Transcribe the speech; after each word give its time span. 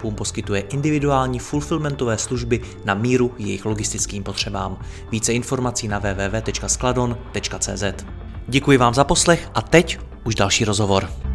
e-shopům 0.00 0.14
poskytuje 0.14 0.60
individuální 0.60 1.38
fulfillmentové 1.38 2.18
služby 2.18 2.60
na 2.84 2.94
míru 2.94 3.34
jejich 3.38 3.64
logistickým 3.64 4.22
potřebám. 4.22 4.78
Více 5.10 5.32
informací 5.32 5.88
na 5.88 5.98
www.skladon.cz. 5.98 7.84
Děkuji 8.48 8.78
vám 8.78 8.94
za 8.94 9.04
poslech 9.04 9.50
a 9.54 9.62
teď 9.62 9.98
už 10.24 10.34
další 10.34 10.64
rozhovor. 10.64 11.29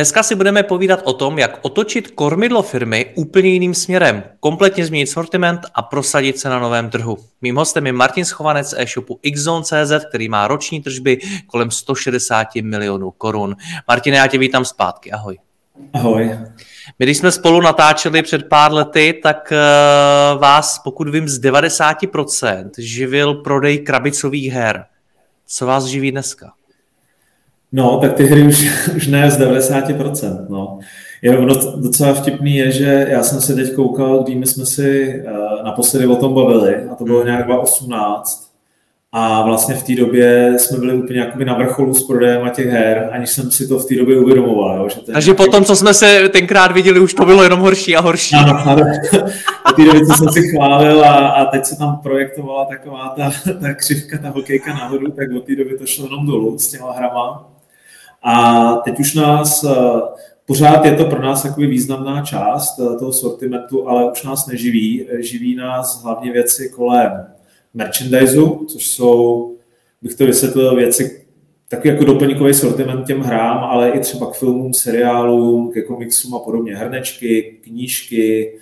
Dneska 0.00 0.22
si 0.22 0.34
budeme 0.34 0.62
povídat 0.62 1.00
o 1.04 1.12
tom, 1.12 1.38
jak 1.38 1.58
otočit 1.62 2.10
kormidlo 2.10 2.62
firmy 2.62 3.06
úplně 3.14 3.48
jiným 3.48 3.74
směrem, 3.74 4.22
kompletně 4.40 4.86
změnit 4.86 5.06
sortiment 5.06 5.60
a 5.74 5.82
prosadit 5.82 6.38
se 6.38 6.48
na 6.48 6.58
novém 6.58 6.90
trhu. 6.90 7.18
Mým 7.42 7.56
hostem 7.56 7.86
je 7.86 7.92
Martin 7.92 8.24
Schovanec 8.24 8.68
z 8.68 8.74
e-shopu 8.78 9.20
xzone.cz, 9.34 10.04
který 10.08 10.28
má 10.28 10.48
roční 10.48 10.82
tržby 10.82 11.18
kolem 11.46 11.70
160 11.70 12.48
milionů 12.62 13.10
korun. 13.10 13.56
Martine, 13.88 14.16
já 14.16 14.26
tě 14.26 14.38
vítám 14.38 14.64
zpátky, 14.64 15.12
ahoj. 15.12 15.38
Ahoj. 15.92 16.38
My 16.98 17.06
když 17.06 17.18
jsme 17.18 17.32
spolu 17.32 17.60
natáčeli 17.60 18.22
před 18.22 18.48
pár 18.48 18.72
lety, 18.72 19.20
tak 19.22 19.52
uh, 19.52 20.40
vás, 20.40 20.78
pokud 20.78 21.08
vím, 21.08 21.28
z 21.28 21.40
90% 21.40 22.70
živil 22.78 23.34
prodej 23.34 23.78
krabicových 23.78 24.52
her. 24.52 24.84
Co 25.46 25.66
vás 25.66 25.84
živí 25.84 26.10
dneska? 26.10 26.52
No, 27.72 27.98
tak 28.00 28.12
ty 28.12 28.26
hry 28.26 28.42
už, 28.42 28.88
už 28.96 29.06
ne 29.06 29.30
z 29.30 29.38
90%. 29.38 30.46
No. 30.48 30.78
Jenom 31.22 31.46
docela 31.76 32.14
vtipný 32.14 32.56
je, 32.56 32.70
že 32.70 33.06
já 33.10 33.22
jsem 33.22 33.40
se 33.40 33.54
teď 33.54 33.74
koukal, 33.74 34.22
kdy 34.22 34.34
my 34.34 34.46
jsme 34.46 34.66
si 34.66 35.22
uh, 35.26 35.64
naposledy 35.64 36.06
o 36.06 36.16
tom 36.16 36.34
bavili, 36.34 36.74
a 36.92 36.94
to 36.94 37.04
bylo 37.04 37.18
hmm. 37.18 37.26
nějak 37.26 37.46
2018. 37.46 38.50
A 39.12 39.42
vlastně 39.42 39.74
v 39.74 39.82
té 39.82 39.94
době 39.94 40.54
jsme 40.58 40.78
byli 40.78 40.94
úplně 40.94 41.20
jakoby 41.20 41.44
na 41.44 41.54
vrcholu 41.54 41.94
s 41.94 42.06
prodejem 42.06 42.44
a 42.44 42.48
těch 42.48 42.66
her, 42.66 43.08
aniž 43.12 43.30
jsem 43.30 43.50
si 43.50 43.68
to 43.68 43.78
v 43.78 43.86
té 43.86 43.94
době 43.94 44.20
uvědomoval. 44.20 44.76
Jo, 44.76 44.88
že 44.88 45.00
ten... 45.00 45.12
Takže 45.12 45.34
potom, 45.34 45.64
co 45.64 45.76
jsme 45.76 45.94
se 45.94 46.28
tenkrát 46.28 46.72
viděli, 46.72 47.00
už 47.00 47.14
to 47.14 47.24
bylo 47.24 47.42
jenom 47.42 47.60
horší 47.60 47.96
a 47.96 48.00
horší. 48.00 48.36
Ano, 48.36 48.62
ano. 48.66 48.82
V 49.70 49.72
té 49.72 49.84
době, 49.84 50.06
co 50.06 50.12
jsem 50.12 50.28
si 50.28 50.48
chválil 50.48 51.04
a, 51.04 51.28
a 51.28 51.44
teď 51.44 51.64
se 51.64 51.78
tam 51.78 51.98
projektovala 52.02 52.64
taková 52.64 53.14
ta, 53.16 53.30
ta 53.60 53.74
křivka, 53.74 54.18
ta 54.18 54.28
hokejka 54.28 54.74
nahoru, 54.74 55.10
tak 55.10 55.28
od 55.36 55.44
té 55.44 55.56
doby 55.56 55.78
to 55.78 55.86
šlo 55.86 56.04
jenom 56.04 56.26
dolů 56.26 56.58
s 56.58 56.68
těma 56.68 56.92
hrama. 56.92 57.50
A 58.22 58.74
teď 58.76 59.00
už 59.00 59.14
nás, 59.14 59.64
eh, 59.64 60.00
pořád 60.46 60.84
je 60.84 60.92
to 60.94 61.04
pro 61.04 61.22
nás 61.22 61.42
takový 61.42 61.66
významná 61.66 62.22
část 62.22 62.78
eh, 62.78 62.98
toho 62.98 63.12
sortimentu, 63.12 63.88
ale 63.88 64.12
už 64.12 64.22
nás 64.22 64.46
neživí. 64.46 65.06
Živí 65.18 65.54
nás 65.54 66.02
hlavně 66.02 66.32
věci 66.32 66.68
kolem 66.68 67.26
merchandiseu, 67.74 68.64
což 68.64 68.86
jsou, 68.86 69.52
bych 70.02 70.14
to 70.14 70.26
vysvětlil, 70.26 70.76
věci, 70.76 71.26
taky 71.68 71.88
jako 71.88 72.04
doplňkový 72.04 72.54
sortiment 72.54 73.06
těm 73.06 73.20
hrám, 73.20 73.58
ale 73.58 73.90
i 73.90 74.00
třeba 74.00 74.30
k 74.30 74.34
filmům, 74.34 74.74
seriálům, 74.74 75.72
ke 75.72 75.82
komiksům 75.82 76.34
a 76.34 76.38
podobně. 76.38 76.76
Hrnečky, 76.76 77.58
knížky, 77.62 78.58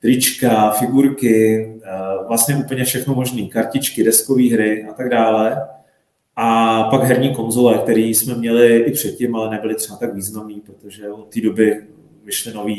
trička, 0.00 0.70
figurky, 0.70 1.68
eh, 1.84 1.88
vlastně 2.28 2.56
úplně 2.56 2.84
všechno 2.84 3.14
možné, 3.14 3.42
kartičky, 3.42 4.04
deskové 4.04 4.42
hry 4.42 4.86
a 4.90 4.92
tak 4.92 5.08
dále. 5.08 5.68
A 6.36 6.82
pak 6.82 7.02
herní 7.02 7.34
konzole, 7.34 7.78
které 7.78 8.00
jsme 8.00 8.34
měli 8.34 8.76
i 8.76 8.92
předtím, 8.92 9.36
ale 9.36 9.50
nebyly 9.50 9.74
třeba 9.74 9.96
tak 9.96 10.14
významný, 10.14 10.60
protože 10.60 11.08
od 11.08 11.34
té 11.34 11.40
doby 11.40 11.80
vyšly 12.24 12.52
nové 12.54 12.74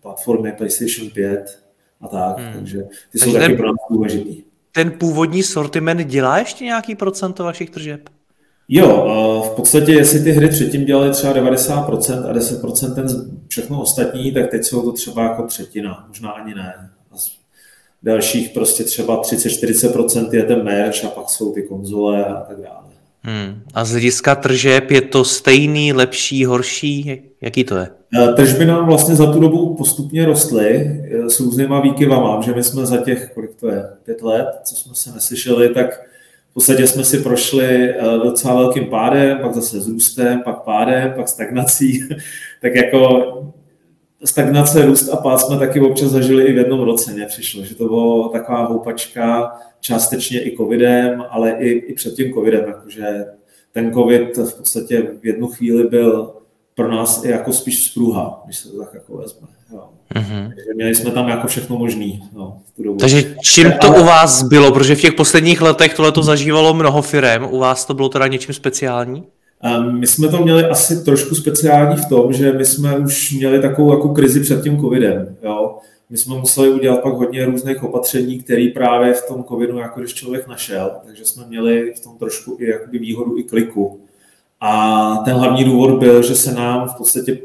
platformy 0.00 0.52
PlayStation 0.52 1.10
5 1.10 1.62
a 2.00 2.08
tak, 2.08 2.38
hmm. 2.38 2.52
takže 2.54 2.82
ty 2.82 2.88
takže 3.12 3.24
jsou 3.24 3.32
taky 3.32 3.46
ten, 3.46 3.56
pro 3.56 3.66
nás 3.66 3.76
důležitý. 3.90 4.42
Ten 4.72 4.90
původní 4.90 5.42
sortiment 5.42 6.00
dělá 6.00 6.38
ještě 6.38 6.64
nějaký 6.64 6.94
procento 6.94 7.44
vašich 7.44 7.70
tržeb? 7.70 8.00
Jo, 8.68 9.42
v 9.52 9.56
podstatě, 9.56 9.92
jestli 9.92 10.20
ty 10.20 10.32
hry 10.32 10.48
předtím 10.48 10.84
dělaly 10.84 11.10
třeba 11.10 11.34
90% 11.34 12.30
a 12.30 12.32
10% 12.32 12.94
ten 12.94 13.06
všechno 13.48 13.80
ostatní, 13.80 14.32
tak 14.32 14.50
teď 14.50 14.64
jsou 14.64 14.82
to 14.82 14.92
třeba 14.92 15.22
jako 15.22 15.42
třetina, 15.42 16.04
možná 16.08 16.30
ani 16.30 16.54
ne. 16.54 16.90
A 17.12 17.14
dalších 18.02 18.50
prostě 18.50 18.84
třeba 18.84 19.22
30-40% 19.22 20.34
je 20.34 20.42
ten 20.42 20.64
merch 20.64 21.04
a 21.04 21.08
pak 21.08 21.30
jsou 21.30 21.52
ty 21.52 21.62
konzole 21.62 22.24
a 22.24 22.40
tak 22.40 22.60
dále. 22.60 22.91
Hmm. 23.24 23.62
A 23.74 23.84
z 23.84 23.90
hlediska 23.90 24.34
tržeb 24.34 24.90
je 24.90 25.00
to 25.00 25.24
stejný, 25.24 25.92
lepší, 25.92 26.44
horší? 26.44 27.22
Jaký 27.40 27.64
to 27.64 27.76
je? 27.76 27.88
Eh, 28.18 28.32
tržby 28.32 28.64
nám 28.64 28.86
vlastně 28.86 29.14
za 29.14 29.32
tu 29.32 29.40
dobu 29.40 29.74
postupně 29.74 30.26
rostly 30.26 30.76
eh, 30.76 31.30
s 31.30 31.40
různýma 31.40 31.80
výkyvama, 31.80 32.40
že 32.40 32.54
my 32.54 32.64
jsme 32.64 32.86
za 32.86 32.96
těch, 32.96 33.30
kolik 33.34 33.54
to 33.60 33.68
je, 33.68 33.84
pět 34.04 34.22
let, 34.22 34.48
co 34.64 34.76
jsme 34.76 34.94
se 34.94 35.12
neslyšeli, 35.12 35.68
tak 35.68 36.00
v 36.50 36.54
podstatě 36.54 36.86
jsme 36.86 37.04
si 37.04 37.18
prošli 37.18 37.90
eh, 37.90 38.02
docela 38.24 38.54
velkým 38.54 38.86
pádem, 38.86 39.38
pak 39.38 39.54
zase 39.54 39.80
s 39.80 39.88
růstem, 39.88 40.42
pak 40.44 40.62
pádem, 40.62 41.12
pak 41.16 41.28
stagnací. 41.28 42.08
tak 42.62 42.74
jako 42.74 43.22
stagnace, 44.24 44.86
růst 44.86 45.08
a 45.08 45.16
pád 45.16 45.40
jsme 45.40 45.58
taky 45.58 45.80
občas 45.80 46.10
zažili 46.10 46.44
i 46.44 46.52
v 46.52 46.56
jednom 46.56 46.80
roce. 46.80 47.12
Mně 47.12 47.26
přišlo, 47.26 47.64
že 47.64 47.74
to 47.74 47.84
bylo 47.84 48.28
taková 48.28 48.64
houpačka, 48.64 49.52
částečně 49.80 50.44
i 50.44 50.56
covidem, 50.56 51.24
ale 51.30 51.50
i, 51.50 51.68
i 51.68 51.94
před 51.94 52.14
tím 52.14 52.34
covidem, 52.34 52.64
jakože 52.66 53.24
ten 53.72 53.92
covid 53.92 54.36
v 54.36 54.54
podstatě 54.56 55.02
v 55.22 55.26
jednu 55.26 55.46
chvíli 55.46 55.84
byl 55.84 56.32
pro 56.74 56.90
nás 56.90 57.24
i 57.24 57.28
jako 57.30 57.52
spíš 57.52 57.84
spruha, 57.84 58.42
když 58.44 58.58
se 58.58 58.68
to 58.68 58.78
tak 58.78 58.94
jako 58.94 59.16
vezme. 59.16 59.48
Jo. 59.72 59.88
Mm-hmm. 60.14 60.48
Takže 60.48 60.74
měli 60.74 60.94
jsme 60.94 61.10
tam 61.10 61.28
jako 61.28 61.46
všechno 61.46 61.78
možný. 61.78 62.22
No, 62.32 62.58
v 62.72 62.76
tu 62.76 62.82
dobu. 62.82 62.98
Takže 62.98 63.36
čím 63.42 63.72
to 63.72 63.88
u 63.88 64.04
vás 64.04 64.42
bylo? 64.42 64.72
Protože 64.72 64.94
v 64.94 65.00
těch 65.00 65.12
posledních 65.12 65.60
letech 65.60 65.94
tohle 65.94 66.12
to 66.12 66.22
zažívalo 66.22 66.74
mnoho 66.74 67.02
firem. 67.02 67.46
U 67.50 67.58
vás 67.58 67.84
to 67.84 67.94
bylo 67.94 68.08
teda 68.08 68.26
něčím 68.26 68.54
speciální? 68.54 69.24
My 69.90 70.06
jsme 70.06 70.28
to 70.28 70.38
měli 70.38 70.64
asi 70.64 71.04
trošku 71.04 71.34
speciální 71.34 71.96
v 71.96 72.08
tom, 72.08 72.32
že 72.32 72.52
my 72.52 72.64
jsme 72.64 72.98
už 72.98 73.32
měli 73.32 73.60
takovou 73.60 73.92
jako 73.92 74.08
krizi 74.08 74.40
před 74.40 74.62
tím 74.62 74.80
covidem. 74.80 75.36
Jo? 75.42 75.78
My 76.10 76.18
jsme 76.18 76.36
museli 76.36 76.70
udělat 76.70 77.02
pak 77.02 77.14
hodně 77.14 77.44
různých 77.44 77.82
opatření, 77.82 78.38
které 78.42 78.68
právě 78.74 79.14
v 79.14 79.26
tom 79.28 79.44
covidu, 79.44 79.78
jako 79.78 80.00
když 80.00 80.14
člověk 80.14 80.46
našel, 80.46 80.90
takže 81.06 81.24
jsme 81.24 81.44
měli 81.48 81.94
v 81.96 82.00
tom 82.00 82.18
trošku 82.18 82.56
i 82.60 82.70
jakoby 82.70 82.98
výhodu 82.98 83.38
i 83.38 83.42
kliku. 83.42 84.00
A 84.60 85.16
ten 85.24 85.34
hlavní 85.34 85.64
důvod 85.64 85.98
byl, 85.98 86.22
že 86.22 86.34
se 86.34 86.52
nám 86.52 86.88
v 86.88 86.94
podstatě 86.94 87.38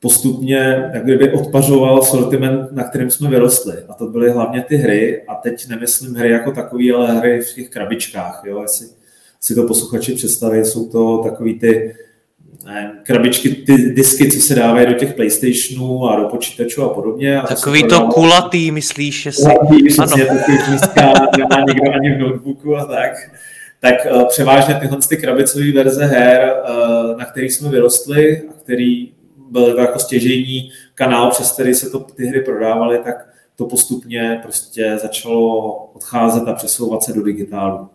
postupně 0.00 0.90
jak 0.94 1.04
kdyby 1.04 1.32
odpařoval 1.32 2.02
sortiment, 2.02 2.72
na 2.72 2.84
kterém 2.84 3.10
jsme 3.10 3.28
vyrostli. 3.30 3.74
A 3.88 3.94
to 3.94 4.06
byly 4.06 4.30
hlavně 4.30 4.62
ty 4.62 4.76
hry, 4.76 5.22
a 5.28 5.34
teď 5.34 5.68
nemyslím 5.68 6.14
hry 6.14 6.30
jako 6.30 6.52
takové, 6.52 6.92
ale 6.96 7.12
hry 7.12 7.40
v 7.40 7.54
těch 7.54 7.68
krabičkách. 7.68 8.42
Jo? 8.46 8.62
Jestli 8.62 8.86
si 9.40 9.54
to 9.54 9.66
posluchači 9.66 10.14
představí, 10.14 10.58
jsou 10.58 10.88
to 10.88 11.18
takový 11.24 11.58
ty 11.58 11.94
krabičky, 13.02 13.50
ty 13.50 13.76
disky, 13.76 14.30
co 14.30 14.40
se 14.40 14.54
dávají 14.54 14.86
do 14.86 14.92
těch 14.92 15.14
PlayStationů 15.14 16.08
a 16.08 16.20
do 16.20 16.28
počítačů 16.28 16.82
a 16.82 16.88
podobně. 16.88 17.40
A 17.40 17.46
Takový 17.46 17.82
to, 17.82 17.88
to 17.88 18.06
kulatý, 18.06 18.70
myslíš, 18.70 19.22
že 19.22 19.32
si... 19.32 19.42
Kulatý, 19.42 19.84
přesně, 19.88 20.26
místka 20.70 21.12
nemá 21.38 21.64
někdo 21.68 21.92
ani 21.92 22.14
v 22.14 22.18
notebooku 22.18 22.76
a 22.76 22.84
tak. 22.84 23.12
Tak 23.80 23.94
uh, 24.14 24.24
převážně 24.28 24.74
tyhle 24.74 24.98
ty 25.08 25.16
krabicové 25.16 25.72
verze 25.72 26.04
her, 26.04 26.52
uh, 26.52 27.18
na 27.18 27.24
kterých 27.24 27.52
jsme 27.52 27.68
vyrostli 27.68 28.42
a 28.48 28.52
který 28.62 29.12
byl 29.50 29.78
jako 29.78 29.98
stěžení 29.98 30.70
kanál, 30.94 31.30
přes 31.30 31.52
který 31.52 31.74
se 31.74 31.90
to, 31.90 31.98
ty 32.00 32.26
hry 32.26 32.40
prodávaly, 32.40 32.98
tak 32.98 33.28
to 33.56 33.64
postupně 33.64 34.40
prostě 34.42 34.98
začalo 35.02 35.74
odcházet 35.94 36.48
a 36.48 36.52
přesouvat 36.52 37.02
se 37.02 37.12
do 37.12 37.22
digitálu. 37.22 37.88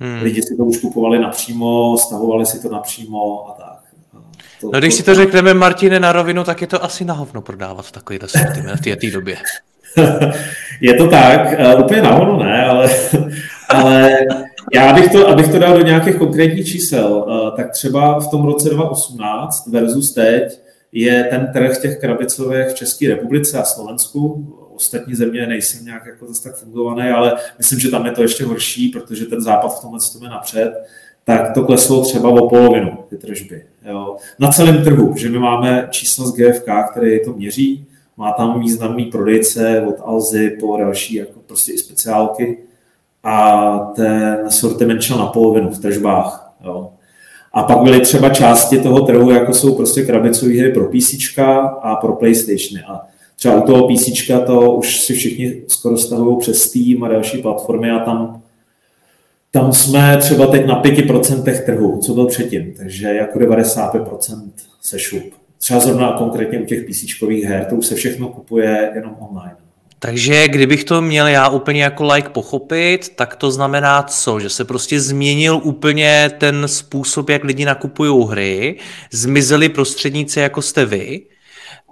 Hmm. 0.00 0.22
Lidi 0.22 0.42
si 0.42 0.56
to 0.56 0.64
už 0.64 0.78
kupovali 0.78 1.18
napřímo, 1.18 1.98
stahovali 1.98 2.46
si 2.46 2.62
to 2.62 2.68
napřímo 2.68 3.48
a 3.48 3.52
tak. 3.52 3.76
To, 4.60 4.70
no 4.72 4.78
když 4.78 4.94
to, 4.94 4.96
si 4.96 5.02
to 5.02 5.14
řekneme, 5.14 5.54
Martine, 5.54 6.00
na 6.00 6.12
rovinu, 6.12 6.44
tak 6.44 6.60
je 6.60 6.66
to 6.66 6.84
asi 6.84 7.04
na 7.04 7.14
hovno 7.14 7.42
prodávat 7.42 7.90
takový 7.90 8.18
sortiment 8.26 8.80
v 8.80 8.96
té 8.96 9.10
době. 9.10 9.36
je 10.80 10.94
to 10.94 11.08
tak, 11.08 11.58
uh, 11.74 11.84
úplně 11.84 12.02
na 12.02 12.10
hovno 12.10 12.44
ne, 12.44 12.64
ale, 12.64 12.90
ale 13.68 14.18
já 14.74 14.92
bych 14.92 15.12
to, 15.12 15.28
abych 15.28 15.48
to 15.48 15.58
dal 15.58 15.78
do 15.78 15.84
nějakých 15.84 16.16
konkrétních 16.16 16.66
čísel, 16.66 17.24
uh, 17.28 17.56
tak 17.56 17.70
třeba 17.70 18.20
v 18.20 18.28
tom 18.28 18.44
roce 18.44 18.70
2018 18.70 19.66
versus 19.66 20.14
teď 20.14 20.60
je 20.92 21.24
ten 21.24 21.48
trh 21.52 21.78
těch 21.78 21.98
krabicových 22.00 22.66
v 22.66 22.74
České 22.74 23.08
republice 23.08 23.58
a 23.58 23.64
Slovensku 23.64 24.46
ostatní 24.76 25.14
země 25.14 25.46
nejsem 25.46 25.84
nějak 25.84 26.06
jako 26.06 26.26
zase 26.26 26.42
tak 26.42 26.56
fungovaný, 26.56 27.08
ale 27.10 27.36
myslím, 27.58 27.78
že 27.80 27.90
tam 27.90 28.06
je 28.06 28.12
to 28.12 28.22
ještě 28.22 28.44
horší, 28.44 28.88
protože 28.88 29.26
ten 29.26 29.40
západ 29.40 29.78
v 29.78 29.80
tomhle 29.80 30.00
tom 30.12 30.22
je 30.22 30.28
napřed, 30.28 30.72
tak 31.24 31.54
to 31.54 31.64
kleslo 31.64 32.04
třeba 32.04 32.28
o 32.28 32.48
polovinu, 32.48 32.98
ty 33.08 33.16
tržby. 33.16 33.64
Jo. 33.88 34.16
Na 34.38 34.50
celém 34.50 34.84
trhu, 34.84 35.16
že 35.16 35.28
my 35.28 35.38
máme 35.38 35.88
číslo 35.90 36.26
z 36.26 36.34
GFK, 36.34 36.68
které 36.90 37.20
to 37.20 37.32
měří, 37.32 37.86
má 38.16 38.32
tam 38.32 38.60
významný 38.60 39.04
prodejce 39.04 39.84
od 39.88 39.94
Alzy 40.04 40.56
po 40.60 40.76
další 40.76 41.14
jako 41.14 41.40
prostě 41.46 41.72
i 41.72 41.78
speciálky 41.78 42.58
a 43.22 43.78
ten 43.96 44.50
sortiment 44.50 45.02
šel 45.02 45.18
na 45.18 45.26
polovinu 45.26 45.70
v 45.70 45.78
tržbách. 45.78 46.54
Jo. 46.64 46.92
A 47.52 47.62
pak 47.62 47.78
byly 47.78 48.00
třeba 48.00 48.30
části 48.30 48.78
toho 48.78 49.00
trhu, 49.00 49.30
jako 49.30 49.54
jsou 49.54 49.74
prostě 49.74 50.02
krabicové 50.02 50.52
hry 50.52 50.72
pro 50.72 50.88
PC 50.88 51.38
a 51.82 51.96
pro 52.00 52.12
PlayStation. 52.12 52.84
A 52.86 53.06
třeba 53.36 53.62
u 53.62 53.66
toho 53.66 53.88
PC 53.88 54.26
to 54.46 54.74
už 54.74 55.00
si 55.00 55.14
všichni 55.14 55.62
skoro 55.68 55.96
stahují 55.96 56.38
přes 56.38 56.62
Steam 56.62 57.04
a 57.04 57.08
další 57.08 57.38
platformy 57.38 57.90
a 57.90 57.98
tam, 57.98 58.42
tam 59.50 59.72
jsme 59.72 60.16
třeba 60.16 60.46
teď 60.46 60.66
na 60.66 60.82
5% 60.82 61.64
trhu, 61.64 62.00
co 62.02 62.14
byl 62.14 62.26
předtím, 62.26 62.74
takže 62.76 63.06
jako 63.06 63.38
95% 63.38 64.50
se 64.80 64.98
šup. 64.98 65.22
Třeba 65.58 65.80
zrovna 65.80 66.12
konkrétně 66.12 66.58
u 66.58 66.64
těch 66.64 66.84
PC 66.84 67.22
her, 67.44 67.64
to 67.64 67.76
už 67.76 67.86
se 67.86 67.94
všechno 67.94 68.28
kupuje 68.28 68.90
jenom 68.94 69.16
online. 69.18 69.56
Takže 69.98 70.48
kdybych 70.48 70.84
to 70.84 71.02
měl 71.02 71.26
já 71.26 71.48
úplně 71.48 71.82
jako 71.82 72.04
like 72.04 72.28
pochopit, 72.28 73.08
tak 73.16 73.36
to 73.36 73.50
znamená 73.50 74.02
co? 74.02 74.40
Že 74.40 74.50
se 74.50 74.64
prostě 74.64 75.00
změnil 75.00 75.60
úplně 75.62 76.30
ten 76.38 76.68
způsob, 76.68 77.30
jak 77.30 77.44
lidi 77.44 77.64
nakupují 77.64 78.26
hry, 78.28 78.78
zmizeli 79.12 79.68
prostředníci 79.68 80.40
jako 80.40 80.62
jste 80.62 80.86
vy 80.86 81.22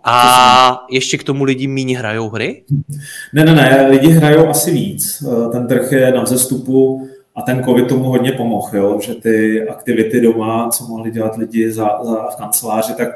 a 0.05 0.87
ještě 0.91 1.19
k 1.19 1.25
tomu 1.25 1.45
lidi 1.45 1.67
méně 1.67 1.99
hrajou 1.99 2.29
hry? 2.29 2.65
Ne, 3.33 3.45
ne, 3.45 3.55
ne, 3.55 3.87
lidi 3.91 4.09
hrajou 4.09 4.49
asi 4.49 4.71
víc. 4.71 5.25
Ten 5.53 5.67
trh 5.67 5.93
je 5.93 6.12
na 6.12 6.23
vzestupu 6.23 7.09
a 7.37 7.43
ten 7.43 7.65
covid 7.65 7.89
tomu 7.89 8.05
hodně 8.05 8.33
pomohl, 8.33 8.77
jo? 8.77 8.99
že 9.03 9.15
ty 9.15 9.69
aktivity 9.69 10.21
doma, 10.21 10.69
co 10.69 10.85
mohli 10.85 11.11
dělat 11.11 11.37
lidi 11.37 11.73
za, 11.73 11.99
za, 12.03 12.29
v 12.29 12.37
kanceláři, 12.37 12.95
tak 12.95 13.09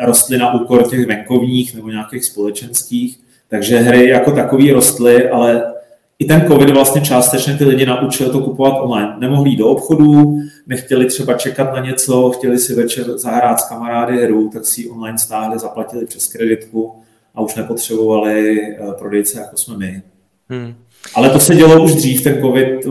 rostly 0.00 0.38
na 0.38 0.54
úkor 0.54 0.90
těch 0.90 1.06
venkovních 1.06 1.74
nebo 1.74 1.88
nějakých 1.88 2.24
společenských 2.24 3.18
takže 3.48 3.78
hry 3.78 4.08
jako 4.08 4.30
takový 4.30 4.72
rostly, 4.72 5.30
ale 5.30 5.72
i 6.18 6.24
ten 6.24 6.44
covid 6.48 6.70
vlastně 6.70 7.00
částečně 7.00 7.54
ty 7.54 7.64
lidi 7.64 7.86
naučil 7.86 8.30
to 8.30 8.40
kupovat 8.40 8.74
online. 8.80 9.14
Nemohli 9.18 9.50
jít 9.50 9.56
do 9.56 9.68
obchodů, 9.68 10.40
nechtěli 10.66 11.06
třeba 11.06 11.34
čekat 11.34 11.72
na 11.74 11.80
něco, 11.80 12.30
chtěli 12.30 12.58
si 12.58 12.74
večer 12.74 13.18
zahrát 13.18 13.60
s 13.60 13.68
kamarády 13.68 14.24
hru, 14.24 14.50
tak 14.52 14.66
si 14.66 14.80
ji 14.80 14.88
online 14.88 15.18
stáhli, 15.18 15.58
zaplatili 15.58 16.06
přes 16.06 16.28
kreditku 16.28 17.02
a 17.34 17.40
už 17.40 17.54
nepotřebovali 17.54 18.60
eh, 18.60 18.92
prodejce, 18.98 19.38
jako 19.38 19.56
jsme 19.56 19.76
my. 19.76 20.02
Hmm. 20.48 20.74
Ale 21.14 21.30
to 21.30 21.40
se 21.40 21.54
dělo 21.54 21.84
už 21.84 21.94
dřív, 21.94 22.22
ten 22.22 22.40
covid 22.40 22.84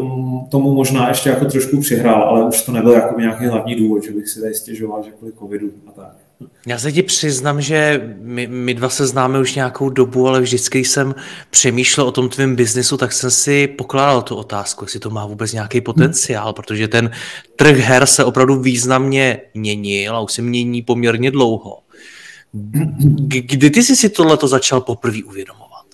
tomu 0.49 0.73
možná 0.73 1.09
ještě 1.09 1.29
jako 1.29 1.45
trošku 1.45 1.81
přihrál, 1.81 2.23
ale 2.23 2.47
už 2.47 2.61
to 2.61 2.71
nebyl 2.71 2.91
jako 2.91 3.19
nějaký 3.19 3.45
hlavní 3.45 3.75
důvod, 3.75 4.03
že 4.03 4.11
bych 4.11 4.27
si 4.27 4.41
tady 4.41 4.53
stěžoval, 4.53 5.03
že 5.03 5.11
kvůli 5.11 5.33
covidu 5.33 5.71
a 5.87 5.91
tak. 5.91 6.15
Já 6.67 6.79
se 6.79 6.91
ti 6.91 7.03
přiznám, 7.03 7.61
že 7.61 8.01
my, 8.19 8.47
my 8.47 8.73
dva 8.73 8.89
se 8.89 9.07
známe 9.07 9.39
už 9.39 9.55
nějakou 9.55 9.89
dobu, 9.89 10.27
ale 10.27 10.41
vždycky, 10.41 10.77
když 10.77 10.89
jsem 10.89 11.15
přemýšlel 11.49 12.07
o 12.07 12.11
tom 12.11 12.29
tvém 12.29 12.55
biznesu, 12.55 12.97
tak 12.97 13.13
jsem 13.13 13.31
si 13.31 13.67
pokládal 13.67 14.21
tu 14.21 14.35
otázku, 14.35 14.85
jestli 14.85 14.99
to 14.99 15.09
má 15.09 15.25
vůbec 15.25 15.53
nějaký 15.53 15.81
potenciál, 15.81 16.53
protože 16.53 16.87
ten 16.87 17.11
trh 17.55 17.77
her 17.77 18.05
se 18.05 18.23
opravdu 18.23 18.61
významně 18.61 19.41
měnil 19.53 20.15
a 20.15 20.19
už 20.19 20.33
se 20.33 20.41
mění 20.41 20.81
poměrně 20.81 21.31
dlouho. 21.31 21.79
Kdy 23.27 23.69
ty 23.69 23.83
jsi 23.83 23.95
si 23.95 24.09
tohleto 24.09 24.47
začal 24.47 24.81
poprvé 24.81 25.23
uvědomovat? 25.23 25.85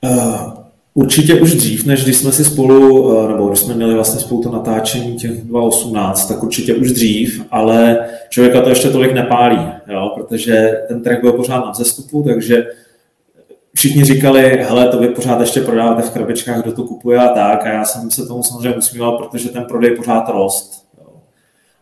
Uh, 0.00 0.63
Určitě 0.96 1.34
už 1.34 1.54
dřív, 1.54 1.86
než 1.86 2.04
když 2.04 2.16
jsme 2.16 2.32
si 2.32 2.44
spolu, 2.44 3.12
eh, 3.18 3.28
nebo 3.28 3.48
když 3.48 3.60
jsme 3.60 3.74
měli 3.74 3.94
vlastně 3.94 4.20
spolu 4.20 4.42
to 4.42 4.50
natáčení 4.50 5.16
těch 5.16 5.30
2018, 5.30 6.26
tak 6.26 6.42
určitě 6.42 6.74
už 6.74 6.92
dřív, 6.92 7.44
ale 7.50 7.98
člověka 8.28 8.60
to 8.60 8.68
ještě 8.68 8.88
tolik 8.88 9.12
nepálí, 9.12 9.68
jo, 9.88 10.12
protože 10.14 10.72
ten 10.88 11.02
track 11.02 11.20
byl 11.20 11.32
pořád 11.32 11.64
na 11.64 11.70
vzestupu, 11.70 12.22
takže 12.22 12.66
všichni 13.74 14.04
říkali, 14.04 14.64
hele, 14.68 14.88
to 14.88 14.98
vy 14.98 15.08
pořád 15.08 15.40
ještě 15.40 15.60
prodáváte 15.60 16.02
v 16.02 16.10
krabičkách, 16.10 16.62
kdo 16.62 16.72
to 16.72 16.82
kupuje 16.82 17.18
a 17.18 17.28
tak, 17.28 17.66
a 17.66 17.72
já 17.72 17.84
jsem 17.84 18.10
se 18.10 18.26
tomu 18.26 18.42
samozřejmě 18.42 18.76
usmíval, 18.76 19.18
protože 19.18 19.48
ten 19.48 19.64
prodej 19.64 19.90
pořád 19.90 20.28
rost. 20.28 20.86
Jo. 20.98 21.06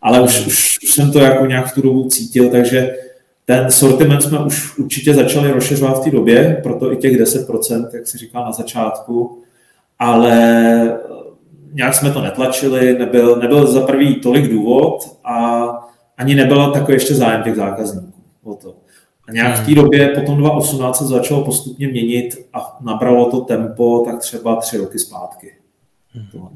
Ale 0.03 0.21
už, 0.21 0.47
už, 0.47 0.79
už 0.83 0.95
jsem 0.95 1.13
to 1.13 1.19
jako 1.19 1.47
nějak 1.47 1.67
v 1.67 1.75
tu 1.75 1.83
dobu 1.83 2.09
cítil, 2.09 2.51
takže 2.51 2.95
ten 3.45 3.71
sortiment 3.71 4.23
jsme 4.23 4.39
už 4.45 4.79
určitě 4.79 5.15
začali 5.15 5.51
rozšiřovat 5.51 6.01
v 6.01 6.05
té 6.05 6.11
době, 6.11 6.61
proto 6.63 6.93
i 6.93 6.97
těch 6.97 7.21
10%, 7.21 7.89
jak 7.95 8.07
si 8.07 8.19
říkal 8.19 8.45
na 8.45 8.53
začátku, 8.53 9.43
ale 9.99 10.33
eh, 10.83 10.99
nějak 11.73 11.95
jsme 11.95 12.11
to 12.11 12.23
netlačili, 12.23 12.99
nebyl, 12.99 13.37
nebyl 13.37 13.67
za 13.67 13.81
prvý 13.81 14.15
tolik 14.15 14.51
důvod 14.51 15.19
a 15.25 15.67
ani 16.19 16.35
nebyl 16.35 16.73
takový 16.73 16.95
ještě 16.95 17.15
zájem 17.15 17.43
těch 17.43 17.57
zákazníků 17.57 18.13
o 18.45 18.55
to. 18.55 18.75
A 19.29 19.33
nějak 19.33 19.61
v 19.61 19.67
té 19.67 19.75
době 19.75 20.09
potom 20.09 20.39
2018 20.39 20.99
se 20.99 21.05
začalo 21.05 21.45
postupně 21.45 21.89
měnit 21.89 22.49
a 22.53 22.79
nabralo 22.81 23.31
to 23.31 23.41
tempo 23.41 24.03
tak 24.07 24.21
třeba 24.21 24.57
tři 24.57 24.77
roky 24.77 24.99
zpátky. 24.99 25.55
Hmm. 26.13 26.49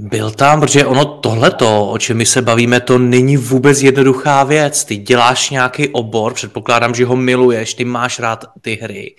Byl 0.00 0.30
tam, 0.30 0.60
protože 0.60 0.86
ono 0.86 1.04
tohleto, 1.04 1.86
o 1.86 1.98
čem 1.98 2.16
my 2.16 2.26
se 2.26 2.42
bavíme, 2.42 2.80
to 2.80 2.98
není 2.98 3.36
vůbec 3.36 3.82
jednoduchá 3.82 4.44
věc. 4.44 4.84
Ty 4.84 4.96
děláš 4.96 5.50
nějaký 5.50 5.88
obor, 5.88 6.34
předpokládám, 6.34 6.94
že 6.94 7.04
ho 7.04 7.16
miluješ, 7.16 7.74
ty 7.74 7.84
máš 7.84 8.18
rád 8.18 8.44
ty 8.60 8.78
hry 8.82 9.14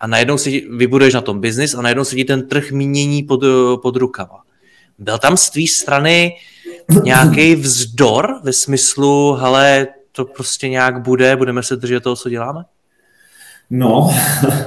a 0.00 0.06
najednou 0.06 0.38
si 0.38 0.66
vybuduješ 0.76 1.14
na 1.14 1.20
tom 1.20 1.40
biznis 1.40 1.74
a 1.74 1.82
najednou 1.82 2.04
se 2.04 2.16
ti 2.16 2.24
ten 2.24 2.48
trh 2.48 2.70
mění 2.70 3.22
pod, 3.22 3.40
pod 3.82 3.96
rukama. 3.96 4.42
Byl 4.98 5.18
tam 5.18 5.36
z 5.36 5.50
tvý 5.50 5.68
strany 5.68 6.36
nějaký 7.02 7.54
vzdor 7.54 8.40
ve 8.42 8.52
smyslu, 8.52 9.32
hele, 9.32 9.88
to 10.12 10.24
prostě 10.24 10.68
nějak 10.68 11.02
bude, 11.02 11.36
budeme 11.36 11.62
se 11.62 11.76
držet 11.76 12.02
toho, 12.02 12.16
co 12.16 12.28
děláme? 12.28 12.64
No, 13.70 14.10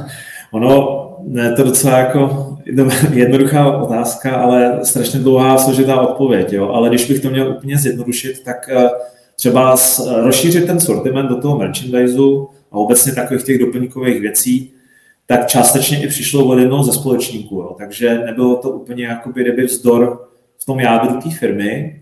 ono 0.52 1.05
je 1.34 1.52
to 1.52 1.64
docela 1.64 1.98
jako 1.98 2.52
jednoduchá 3.14 3.78
otázka, 3.78 4.36
ale 4.36 4.80
strašně 4.84 5.20
dlouhá 5.20 5.58
složitá 5.58 6.02
odpověď. 6.02 6.54
Jo? 6.54 6.70
Ale 6.70 6.90
když 6.90 7.08
bych 7.08 7.20
to 7.22 7.30
měl 7.30 7.50
úplně 7.50 7.78
zjednodušit, 7.78 8.44
tak 8.44 8.70
eh, 8.70 8.90
třeba 9.36 9.76
rozšířit 10.16 10.66
ten 10.66 10.80
sortiment 10.80 11.30
do 11.30 11.42
toho 11.42 11.58
merchandiseu 11.58 12.48
a 12.72 12.76
obecně 12.76 13.12
takových 13.12 13.44
těch 13.44 13.60
doplňkových 13.60 14.22
věcí, 14.22 14.72
tak 15.28 15.48
částečně 15.48 16.04
i 16.04 16.08
přišlo 16.08 16.46
od 16.46 16.58
jednoho 16.58 16.84
ze 16.84 16.92
společníků. 16.94 17.56
Jo? 17.56 17.76
Takže 17.78 18.20
nebylo 18.26 18.56
to 18.56 18.70
úplně 18.70 19.06
jakoby 19.06 19.42
kdyby 19.42 19.66
vzdor 19.66 20.28
v 20.58 20.66
tom 20.66 20.80
jádru 20.80 21.22
té 21.22 21.30
firmy, 21.30 22.02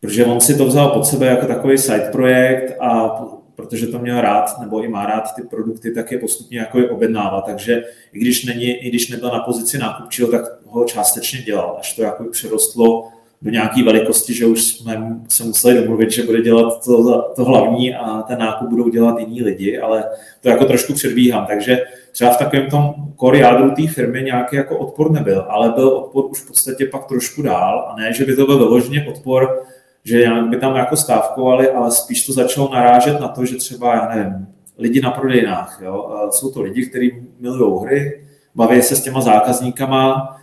protože 0.00 0.24
on 0.24 0.40
si 0.40 0.58
to 0.58 0.66
vzal 0.66 0.88
pod 0.88 1.06
sebe 1.06 1.26
jako 1.26 1.46
takový 1.46 1.78
side 1.78 2.08
projekt 2.12 2.76
a 2.80 3.20
protože 3.56 3.86
to 3.86 3.98
měl 3.98 4.20
rád, 4.20 4.60
nebo 4.60 4.82
i 4.82 4.88
má 4.88 5.06
rád 5.06 5.34
ty 5.36 5.42
produkty, 5.42 5.90
tak 5.90 6.12
je 6.12 6.18
postupně 6.18 6.58
jako 6.58 6.78
je 6.78 6.90
objednává. 6.90 7.40
Takže 7.40 7.82
i 8.12 8.18
když, 8.18 8.44
není, 8.44 8.70
i 8.70 8.88
když 8.88 9.08
nebyl 9.08 9.30
na 9.30 9.40
pozici 9.40 9.78
nákupčího, 9.78 10.28
tak 10.28 10.42
ho 10.66 10.84
částečně 10.84 11.42
dělal, 11.42 11.76
až 11.80 11.96
to 11.96 12.02
jako 12.02 12.24
přerostlo 12.24 13.08
do 13.42 13.50
nějaké 13.50 13.82
velikosti, 13.82 14.34
že 14.34 14.46
už 14.46 14.62
jsme 14.62 15.20
se 15.28 15.44
museli 15.44 15.74
domluvit, 15.74 16.10
že 16.10 16.22
bude 16.22 16.42
dělat 16.42 16.84
to, 16.84 17.22
to 17.36 17.44
hlavní 17.44 17.94
a 17.94 18.22
ten 18.22 18.38
nákup 18.38 18.68
budou 18.68 18.88
dělat 18.88 19.18
jiní 19.18 19.42
lidi, 19.42 19.78
ale 19.78 20.04
to 20.40 20.48
jako 20.48 20.64
trošku 20.64 20.92
předbíhám. 20.92 21.46
Takže 21.46 21.82
třeba 22.12 22.30
v 22.30 22.38
takovém 22.38 22.70
tom 22.70 22.94
core 23.20 23.38
jádru 23.38 23.70
té 23.70 23.86
firmy 23.86 24.22
nějaký 24.22 24.56
jako 24.56 24.78
odpor 24.78 25.10
nebyl, 25.10 25.46
ale 25.48 25.70
byl 25.70 25.88
odpor 25.88 26.24
už 26.30 26.40
v 26.40 26.46
podstatě 26.46 26.86
pak 26.86 27.04
trošku 27.06 27.42
dál 27.42 27.88
a 27.90 27.96
ne, 27.96 28.12
že 28.12 28.24
by 28.24 28.36
to 28.36 28.46
byl 28.46 28.58
vyloženě 28.58 29.06
odpor 29.08 29.62
že 30.06 30.18
nějak 30.18 30.48
by 30.48 30.56
tam 30.56 30.76
jako 30.76 30.96
stávkovali, 30.96 31.70
ale 31.70 31.90
spíš 31.90 32.26
to 32.26 32.32
začalo 32.32 32.74
narážet 32.74 33.20
na 33.20 33.28
to, 33.28 33.44
že 33.44 33.56
třeba, 33.56 33.94
já 33.94 34.14
nevím, 34.14 34.46
lidi 34.78 35.00
na 35.00 35.10
prodejnách, 35.10 35.78
jo? 35.84 36.28
jsou 36.30 36.50
to 36.50 36.62
lidi, 36.62 36.86
kteří 36.86 37.12
milují 37.40 37.84
hry, 37.86 38.24
baví 38.54 38.82
se 38.82 38.96
s 38.96 39.02
těma 39.02 39.20
zákazníkama, 39.20 40.36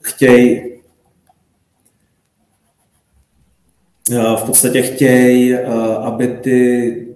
chtějí 0.00 0.72
eh, 4.12 4.36
v 4.36 4.42
podstatě 4.46 4.82
chtějí, 4.82 5.54
eh, 5.54 5.64
aby 6.02 6.28
ty, 6.28 7.06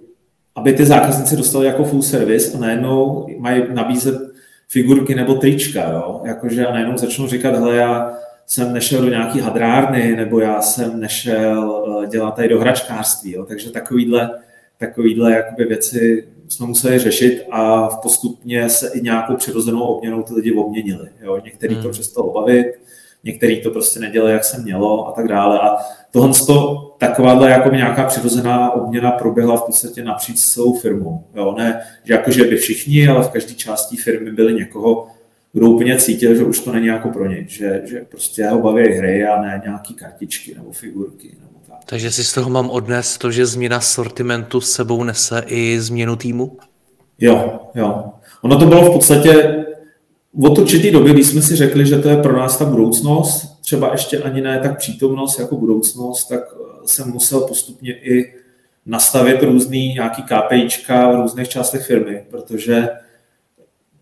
aby 0.55 0.73
ty 0.73 0.85
zákazníci 0.85 1.37
dostali 1.37 1.65
jako 1.65 1.83
full 1.83 2.01
service 2.01 2.57
a 2.57 2.59
najednou 2.59 3.27
mají 3.39 3.63
nabízet 3.73 4.15
figurky 4.67 5.15
nebo 5.15 5.33
trička, 5.35 5.89
jo? 5.89 6.21
Jakože 6.25 6.67
a 6.67 6.73
najednou 6.73 6.97
začnou 6.97 7.27
říkat, 7.27 7.55
hele, 7.55 7.75
já 7.75 8.17
jsem 8.47 8.73
nešel 8.73 9.01
do 9.01 9.09
nějaký 9.09 9.39
hadrárny, 9.39 10.15
nebo 10.15 10.39
já 10.39 10.61
jsem 10.61 10.99
nešel 10.99 11.83
eh, 12.03 12.07
dělat 12.07 12.35
tady 12.35 12.49
do 12.49 12.59
hračkářství. 12.59 13.31
Jo. 13.31 13.45
Takže 13.45 13.71
takovýhle, 13.71 14.29
takovýhle 14.77 15.33
jakoby 15.33 15.65
věci 15.65 16.27
jsme 16.47 16.67
museli 16.67 16.99
řešit 16.99 17.43
a 17.51 17.87
postupně 17.87 18.69
se 18.69 18.91
i 18.93 19.01
nějakou 19.01 19.35
přirozenou 19.35 19.81
obměnou 19.81 20.23
ty 20.23 20.33
lidi 20.33 20.51
obměnili. 20.51 21.09
Jo. 21.21 21.41
Některý 21.43 21.73
hmm. 21.73 21.83
to 21.83 21.89
přestalo 21.89 22.31
bavit, 22.31 22.73
některý 23.23 23.61
to 23.61 23.71
prostě 23.71 23.99
nedělali, 23.99 24.31
jak 24.31 24.43
se 24.43 24.61
mělo 24.61 25.07
a 25.07 25.11
tak 25.11 25.27
dále. 25.27 25.59
A 25.59 25.77
tohle 26.11 26.33
to, 26.47 26.95
takováhle 26.97 27.49
jako 27.49 27.69
nějaká 27.69 28.03
přirozená 28.03 28.71
obměna 28.71 29.11
proběhla 29.11 29.57
v 29.57 29.63
podstatě 29.63 30.03
napříč 30.03 30.39
celou 30.39 30.73
firmou. 30.73 31.23
Jo. 31.35 31.55
Ne, 31.57 31.81
že 32.03 32.13
jakože 32.13 32.43
by 32.43 32.55
všichni, 32.55 33.07
ale 33.07 33.23
v 33.23 33.29
každé 33.29 33.53
části 33.53 33.97
firmy 33.97 34.31
byli 34.31 34.53
někoho, 34.53 35.07
kdo 35.55 35.69
úplně 35.69 35.97
cítil, 35.97 36.35
že 36.35 36.43
už 36.43 36.59
to 36.59 36.71
není 36.71 36.87
jako 36.87 37.09
pro 37.09 37.27
ně, 37.27 37.45
že, 37.47 37.81
že 37.85 38.05
prostě 38.09 38.47
ho 38.47 38.59
baví 38.59 38.83
hry 38.83 39.25
a 39.25 39.41
ne 39.41 39.61
nějaký 39.63 39.93
kartičky 39.93 40.55
nebo 40.55 40.71
figurky. 40.71 41.37
Nebo 41.39 41.59
tak. 41.67 41.77
Takže 41.85 42.11
si 42.11 42.23
z 42.23 42.33
toho 42.33 42.49
mám 42.49 42.69
odnes 42.69 43.17
to, 43.17 43.31
že 43.31 43.45
změna 43.45 43.79
sortimentu 43.79 44.61
s 44.61 44.71
sebou 44.71 45.03
nese 45.03 45.43
i 45.47 45.79
změnu 45.79 46.15
týmu? 46.15 46.57
Jo, 47.19 47.59
jo. 47.75 48.03
Ono 48.41 48.59
to 48.59 48.65
bylo 48.65 48.89
v 48.89 48.93
podstatě 48.93 49.65
od 50.41 50.57
určitý 50.57 50.91
doby, 50.91 51.13
když 51.13 51.27
jsme 51.27 51.41
si 51.41 51.55
řekli, 51.55 51.85
že 51.85 51.99
to 51.99 52.09
je 52.09 52.17
pro 52.17 52.37
nás 52.37 52.57
ta 52.57 52.65
budoucnost, 52.65 53.61
třeba 53.61 53.91
ještě 53.91 54.17
ani 54.17 54.41
ne 54.41 54.59
tak 54.59 54.77
přítomnost 54.77 55.39
jako 55.39 55.57
budoucnost, 55.57 56.27
tak 56.27 56.41
eh, 56.41 56.87
jsem 56.87 57.11
musel 57.11 57.41
postupně 57.41 57.93
i 57.93 58.33
nastavit 58.85 59.43
různý 59.43 59.93
nějaký 59.93 60.23
KPIčka 60.23 61.11
v 61.11 61.21
různých 61.21 61.49
částech 61.49 61.85
firmy, 61.85 62.23
protože 62.29 62.89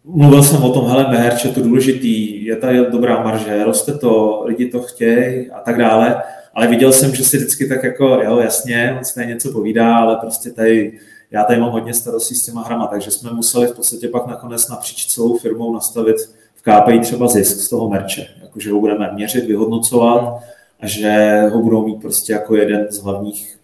mluvil 0.05 0.43
jsem 0.43 0.63
o 0.63 0.73
tom, 0.73 0.87
hele, 0.87 1.11
merch 1.11 1.45
je 1.45 1.51
to 1.51 1.61
důležitý, 1.61 2.45
je 2.45 2.55
tady 2.55 2.85
dobrá 2.91 3.23
marže, 3.23 3.63
roste 3.63 3.97
to, 3.97 4.43
lidi 4.45 4.69
to 4.69 4.81
chtějí 4.81 5.51
a 5.51 5.59
tak 5.59 5.77
dále, 5.77 6.23
ale 6.53 6.67
viděl 6.67 6.91
jsem, 6.91 7.15
že 7.15 7.23
si 7.23 7.37
vždycky 7.37 7.67
tak 7.67 7.83
jako, 7.83 8.05
jo, 8.05 8.37
jasně, 8.37 8.95
on 8.97 9.05
se 9.05 9.25
něco 9.25 9.51
povídá, 9.51 9.95
ale 9.95 10.15
prostě 10.15 10.51
tady 10.51 10.99
já 11.31 11.43
tady 11.43 11.59
mám 11.59 11.71
hodně 11.71 11.93
starostí 11.93 12.35
s 12.35 12.45
těma 12.45 12.63
hrama, 12.63 12.87
takže 12.87 13.11
jsme 13.11 13.31
museli 13.33 13.67
v 13.67 13.75
podstatě 13.75 14.07
pak 14.07 14.27
nakonec 14.27 14.67
napříč 14.67 15.05
celou 15.05 15.37
firmou 15.37 15.73
nastavit 15.73 16.15
v 16.55 16.61
KPI 16.61 16.99
třeba 16.99 17.27
zisk 17.27 17.57
z 17.57 17.69
toho 17.69 17.89
merče, 17.89 18.27
jakože 18.41 18.71
ho 18.71 18.79
budeme 18.79 19.11
měřit, 19.13 19.45
vyhodnocovat 19.45 20.43
a 20.79 20.87
že 20.87 21.41
ho 21.53 21.61
budou 21.61 21.85
mít 21.85 22.01
prostě 22.01 22.33
jako 22.33 22.55
jeden 22.55 22.87
z 22.89 22.99
hlavních 22.99 23.59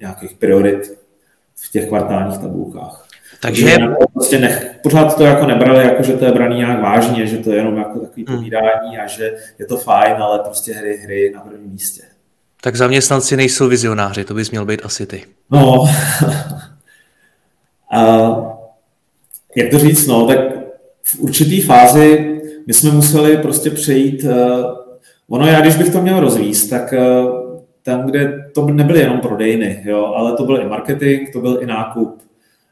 nějakých 0.00 0.34
priorit 0.34 0.98
v 1.54 1.72
těch 1.72 1.88
kvartálních 1.88 2.38
tabulkách. 2.38 3.06
Takže 3.42 3.76
prostě 4.16 4.38
nech, 4.38 4.78
pořád 4.82 5.16
to 5.16 5.24
jako 5.24 5.46
nebrali, 5.46 5.84
jako 5.84 6.02
že 6.02 6.12
to 6.12 6.24
je 6.24 6.32
braný 6.32 6.56
nějak 6.56 6.82
vážně, 6.82 7.26
že 7.26 7.38
to 7.38 7.50
je 7.50 7.56
jenom 7.56 7.76
jako 7.76 7.98
takový 8.00 8.24
hmm. 8.28 8.36
povídání 8.36 8.98
a 8.98 9.06
že 9.06 9.34
je 9.58 9.66
to 9.66 9.76
fajn, 9.76 10.16
ale 10.16 10.38
prostě 10.38 10.72
hry, 10.72 10.96
hry 10.96 11.32
na 11.34 11.40
prvním 11.40 11.70
místě. 11.70 12.02
Tak 12.60 12.76
zaměstnanci 12.76 13.36
nejsou 13.36 13.68
vizionáři, 13.68 14.24
to 14.24 14.34
bys 14.34 14.50
měl 14.50 14.64
být 14.64 14.80
asi 14.84 15.06
ty. 15.06 15.22
No, 15.50 15.84
a 17.92 18.00
jak 19.56 19.70
to 19.70 19.78
říct, 19.78 20.06
no, 20.06 20.26
tak 20.26 20.38
v 21.02 21.18
určitý 21.18 21.60
fázi 21.60 22.40
my 22.66 22.74
jsme 22.74 22.90
museli 22.90 23.36
prostě 23.36 23.70
přejít, 23.70 24.24
uh, 24.24 24.30
ono 25.28 25.46
já, 25.46 25.60
když 25.60 25.76
bych 25.76 25.92
to 25.92 26.00
měl 26.00 26.20
rozvíst, 26.20 26.70
tak 26.70 26.94
uh, 26.98 27.30
tam, 27.82 28.06
kde 28.06 28.50
to 28.54 28.66
nebyly 28.66 29.00
jenom 29.00 29.20
prodejny, 29.20 29.82
jo, 29.84 30.12
ale 30.16 30.32
to 30.36 30.44
byl 30.44 30.60
i 30.60 30.68
marketing, 30.68 31.32
to 31.32 31.40
byl 31.40 31.58
i 31.62 31.66
nákup. 31.66 32.25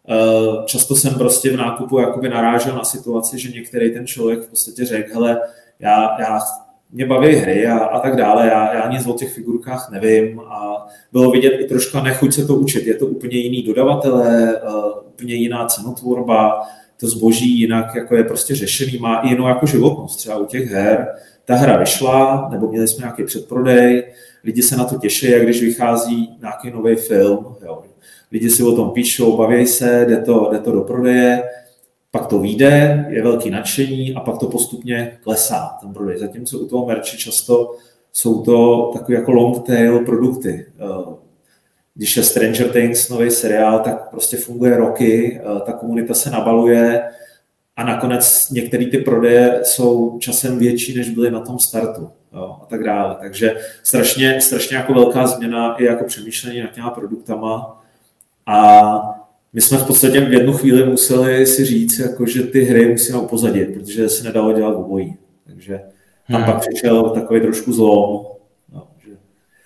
Uh, 0.09 0.65
často 0.65 0.97
jsem 0.97 1.15
prostě 1.15 1.51
v 1.51 1.57
nákupu 1.57 1.99
jakoby 1.99 2.29
narážel 2.29 2.77
na 2.77 2.85
situaci, 2.85 3.39
že 3.39 3.51
některý 3.51 3.91
ten 3.91 4.07
člověk 4.07 4.41
v 4.41 4.49
podstatě 4.49 4.85
řekl, 4.85 5.15
hele, 5.15 5.41
já, 5.81 6.21
já 6.21 6.39
mě 6.93 7.07
baví 7.07 7.35
hry 7.35 7.67
a, 7.67 7.79
a 7.79 8.01
tak 8.01 8.17
dále, 8.17 8.47
já, 8.47 8.75
já 8.75 8.91
nic 8.91 9.07
o 9.07 9.13
těch 9.13 9.33
figurkách 9.33 9.91
nevím 9.91 10.41
a 10.41 10.87
bylo 11.13 11.31
vidět 11.31 11.49
i 11.49 11.65
troška 11.65 12.03
nechuť 12.03 12.35
se 12.35 12.47
to 12.47 12.55
učit. 12.55 12.87
Je 12.87 12.95
to 12.95 13.07
úplně 13.07 13.37
jiný 13.37 13.63
dodavatele, 13.63 14.61
uh, 14.61 14.85
úplně 15.07 15.35
jiná 15.35 15.67
cenotvorba, 15.67 16.61
to 17.01 17.09
zboží 17.09 17.61
jinak 17.61 17.95
jako 17.95 18.17
je 18.17 18.25
prostě 18.25 18.55
řešený, 18.55 18.99
má 18.99 19.21
i 19.21 19.29
jinou 19.29 19.49
jako 19.49 19.67
životnost. 19.67 20.19
Třeba 20.19 20.37
u 20.37 20.47
těch 20.47 20.71
her, 20.71 21.09
ta 21.45 21.55
hra 21.55 21.77
vyšla, 21.77 22.49
nebo 22.53 22.69
měli 22.69 22.89
jsme 22.89 23.03
nějaký 23.03 23.25
předprodej, 23.25 24.05
lidi 24.45 24.63
se 24.63 24.77
na 24.77 24.85
to 24.85 24.99
těší, 24.99 25.31
jak 25.31 25.43
když 25.43 25.61
vychází 25.61 26.37
nějaký 26.41 26.71
nový 26.71 26.97
film. 26.97 27.57
Jo. 27.65 27.74
Lidi 28.33 28.51
si 28.51 28.63
o 28.63 28.77
tom 28.77 28.91
píšou, 28.91 29.37
baví 29.37 29.67
se, 29.67 30.07
jde 30.09 30.17
to, 30.17 30.49
jde 30.53 30.59
to 30.59 30.73
do 30.73 30.81
prodeje, 30.81 31.43
pak 32.11 32.27
to 32.27 32.39
vyjde, 32.39 33.07
je 33.09 33.23
velký 33.23 33.51
nadšení 33.51 34.15
a 34.15 34.21
pak 34.21 34.39
to 34.39 34.47
postupně 34.47 35.19
klesá, 35.23 35.79
ten 35.81 35.93
prodej. 35.93 36.19
Zatímco 36.19 36.59
u 36.59 36.67
toho 36.67 36.87
merči 36.87 37.19
často 37.19 37.77
jsou 38.13 38.43
to 38.43 38.91
takové 38.93 39.19
jako 39.19 39.33
long 39.33 39.67
tail 39.67 40.05
produkty. 40.05 40.67
Eh, 40.79 41.15
když 41.95 42.17
je 42.17 42.23
Stranger 42.23 42.73
Things 42.73 43.09
nový 43.09 43.31
seriál, 43.31 43.81
tak 43.81 44.11
prostě 44.11 44.37
funguje 44.37 44.77
roky, 44.77 45.41
eh, 45.41 45.61
ta 45.61 45.73
komunita 45.73 46.15
se 46.15 46.31
nabaluje 46.31 47.03
a 47.77 47.85
nakonec 47.85 48.51
některé 48.51 48.87
ty 48.87 48.99
prodeje 48.99 49.61
jsou 49.63 50.19
časem 50.19 50.59
větší, 50.59 50.97
než 50.97 51.11
byly 51.11 51.31
na 51.31 51.41
tom 51.41 51.59
startu 51.59 52.11
jo, 52.33 52.57
a 52.63 52.67
tak 52.67 52.85
dále. 52.85 53.17
Takže 53.21 53.57
strašně, 53.83 54.41
strašně 54.41 54.77
jako 54.77 54.95
velká 54.95 55.27
změna 55.27 55.75
i 55.75 55.85
jako 55.85 56.05
přemýšlení 56.05 56.61
nad 56.61 56.71
těma 56.71 56.91
produktama 56.91 57.84
a 58.47 58.93
my 59.53 59.61
jsme 59.61 59.79
v 59.79 59.87
podstatě 59.87 60.21
v 60.21 60.33
jednu 60.33 60.53
chvíli 60.53 60.87
museli 60.87 61.47
si 61.47 61.65
říct, 61.65 61.99
jako, 61.99 62.27
že 62.27 62.43
ty 62.43 62.65
hry 62.65 62.91
musíme 62.91 63.19
upozadit, 63.19 63.75
protože 63.75 64.09
se 64.09 64.25
nedalo 64.25 64.53
dělat 64.53 64.75
obojí. 64.75 65.17
Takže 65.47 65.81
tam 66.31 66.43
hmm. 66.43 66.53
pak 66.53 66.61
přišel 66.61 67.11
takový 67.11 67.41
trošku 67.41 67.73
zlom. 67.73 68.27
No, 68.73 68.87
že 68.99 69.11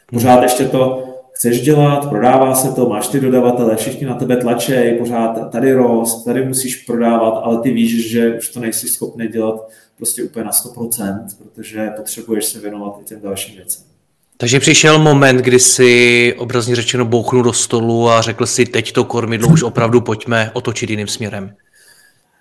pořád 0.07 0.43
ještě 0.43 0.65
to 0.65 1.05
chceš 1.33 1.63
dělat, 1.63 2.09
prodává 2.09 2.55
se 2.55 2.75
to, 2.75 2.89
máš 2.89 3.09
ty 3.09 3.21
dodavatele, 3.21 3.77
všichni 3.77 4.07
na 4.07 4.15
tebe 4.15 4.37
tlačí, 4.37 4.73
pořád 4.99 5.51
tady 5.51 5.73
rost, 5.73 6.25
tady 6.25 6.45
musíš 6.45 6.77
prodávat, 6.77 7.41
ale 7.45 7.61
ty 7.61 7.71
víš, 7.71 8.11
že 8.11 8.35
už 8.35 8.49
to 8.49 8.61
nejsi 8.61 8.89
schopný 8.89 9.29
dělat 9.29 9.69
prostě 9.97 10.23
úplně 10.23 10.45
na 10.45 10.51
100%, 10.51 11.25
protože 11.39 11.91
potřebuješ 11.97 12.45
se 12.45 12.61
věnovat 12.61 12.99
i 13.01 13.05
těm 13.05 13.21
dalším 13.21 13.57
věcem. 13.57 13.88
Takže 14.40 14.61
přišel 14.61 14.99
moment, 14.99 15.37
kdy 15.37 15.59
si 15.59 16.35
obrazně 16.38 16.76
řečeno 16.76 17.04
bouchnu 17.04 17.42
do 17.42 17.52
stolu 17.52 18.11
a 18.11 18.21
řekl 18.21 18.47
si, 18.47 18.66
teď 18.66 18.92
to 18.92 19.04
kormidlo 19.04 19.49
už 19.49 19.62
opravdu 19.62 20.00
pojďme 20.00 20.50
otočit 20.54 20.90
jiným 20.90 21.07
směrem. 21.07 21.54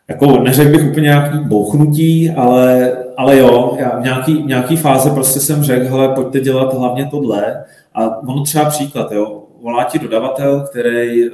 Jako 0.07 0.41
neřekl 0.41 0.71
bych 0.71 0.89
úplně 0.91 1.05
nějaký 1.05 1.39
bouchnutí, 1.39 2.29
ale, 2.29 2.93
ale 3.17 3.37
jo, 3.37 3.77
já 3.79 3.99
v 3.99 4.03
nějaký, 4.03 4.43
nějaký 4.43 4.77
fázi 4.77 5.09
prostě 5.09 5.39
jsem 5.39 5.63
řekl, 5.63 5.87
hele, 5.87 6.15
pojďte 6.15 6.39
dělat 6.39 6.73
hlavně 6.73 7.07
tohle. 7.11 7.63
A 7.93 8.17
ono 8.17 8.43
třeba 8.43 8.65
příklad, 8.65 9.11
jo, 9.11 9.43
volá 9.61 9.83
ti 9.83 9.99
dodavatel, 9.99 10.67
který 10.69 11.25
eh, 11.25 11.29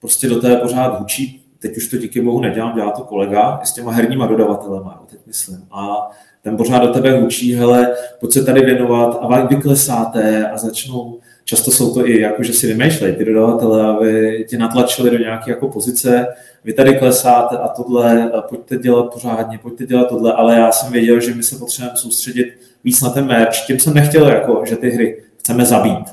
prostě 0.00 0.28
do 0.28 0.40
té 0.40 0.56
pořád 0.56 0.98
hučí, 0.98 1.44
teď 1.58 1.76
už 1.76 1.88
to 1.88 1.96
díky 1.96 2.20
bohu 2.20 2.40
nedělám, 2.40 2.74
dělá 2.76 2.90
to 2.90 3.02
kolega, 3.02 3.60
s 3.64 3.72
těma 3.72 3.92
herníma 3.92 4.26
dodavatelema, 4.26 5.02
teď 5.10 5.18
myslím. 5.26 5.58
A 5.70 6.10
ten 6.42 6.56
pořád 6.56 6.78
do 6.78 6.88
tebe 6.88 7.20
hučí, 7.20 7.54
hele, 7.54 7.94
pojď 8.20 8.32
se 8.32 8.44
tady 8.44 8.60
věnovat 8.60 9.18
a 9.20 9.42
vy 9.42 9.56
vyklesáte 9.56 10.48
a 10.48 10.58
začnou, 10.58 11.18
často 11.44 11.70
jsou 11.70 11.94
to 11.94 12.08
i 12.08 12.20
jako, 12.20 12.42
že 12.42 12.52
si 12.52 12.66
vymýšlejí 12.66 13.14
ty 13.16 13.24
dodavatele, 13.24 13.86
aby 13.86 14.44
tě 14.48 14.58
natlačili 14.58 15.10
do 15.10 15.18
nějaké 15.18 15.50
jako 15.50 15.68
pozice, 15.68 16.26
vy 16.64 16.72
tady 16.72 16.98
klesáte 16.98 17.58
a 17.58 17.68
tohle, 17.68 18.30
a 18.30 18.42
pojďte 18.42 18.76
dělat 18.76 19.12
pořádně, 19.12 19.58
pojďte 19.58 19.86
dělat 19.86 20.08
tohle, 20.08 20.32
ale 20.32 20.54
já 20.56 20.72
jsem 20.72 20.92
věděl, 20.92 21.20
že 21.20 21.34
my 21.34 21.42
se 21.42 21.56
potřebujeme 21.56 21.96
soustředit 21.96 22.46
víc 22.84 23.02
na 23.02 23.10
ten 23.10 23.26
merch, 23.26 23.66
tím 23.66 23.78
jsem 23.78 23.94
nechtěl, 23.94 24.28
jako, 24.28 24.62
že 24.66 24.76
ty 24.76 24.90
hry 24.90 25.22
chceme 25.38 25.64
zabít, 25.64 26.06